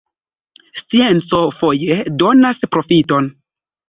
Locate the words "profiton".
2.77-3.29